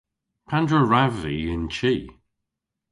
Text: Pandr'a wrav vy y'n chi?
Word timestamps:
Pandr'a 0.49 0.81
wrav 0.87 1.13
vy 1.21 1.33
y'n 1.51 1.65
chi? 1.75 1.93